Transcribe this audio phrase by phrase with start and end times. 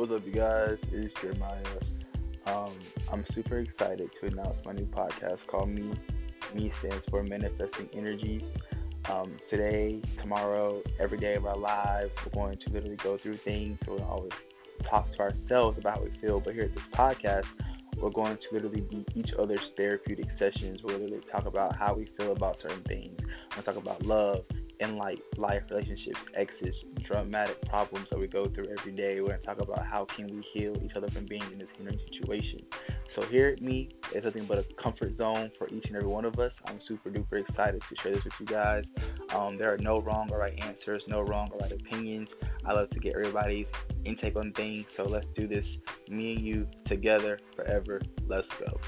[0.00, 0.82] What's up, you guys?
[0.92, 1.60] It's Jeremiah.
[2.46, 2.72] Um,
[3.12, 5.90] I'm super excited to announce my new podcast called Me.
[6.54, 8.54] Me stands for Manifesting Energies.
[9.10, 13.78] Um, today, tomorrow, every day of our lives, we're going to literally go through things.
[13.84, 14.32] So we'll always
[14.82, 16.40] talk to ourselves about how we feel.
[16.40, 17.48] But here at this podcast,
[17.98, 20.82] we're going to literally be each other's therapeutic sessions.
[20.82, 23.18] We'll literally talk about how we feel about certain things.
[23.54, 24.46] We'll talk about love,
[24.80, 29.20] in like life relationships, exes, dramatic problems that we go through every day.
[29.20, 31.98] We're gonna talk about how can we heal each other from being in this hindering
[31.98, 32.60] situation.
[33.08, 36.24] So here at me, is nothing but a comfort zone for each and every one
[36.24, 36.60] of us.
[36.66, 38.84] I'm super duper excited to share this with you guys.
[39.34, 42.30] Um, there are no wrong or right answers, no wrong or right opinions.
[42.64, 43.68] I love to get everybody's
[44.04, 44.86] intake on things.
[44.90, 45.78] So let's do this,
[46.08, 48.00] me and you together forever.
[48.26, 48.80] Let's go.